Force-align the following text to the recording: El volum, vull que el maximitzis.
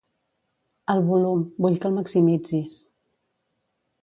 El 0.93 1.03
volum, 1.11 1.43
vull 1.67 1.77
que 1.83 1.87
el 1.93 2.01
maximitzis. 2.01 2.81